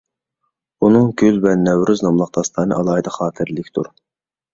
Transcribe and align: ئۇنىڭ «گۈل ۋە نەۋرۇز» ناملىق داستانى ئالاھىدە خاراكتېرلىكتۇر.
ئۇنىڭ 0.85 1.09
«گۈل 1.21 1.37
ۋە 1.43 1.53
نەۋرۇز» 1.65 2.01
ناملىق 2.05 2.31
داستانى 2.39 2.79
ئالاھىدە 2.79 3.13
خاراكتېرلىكتۇر. 3.19 3.93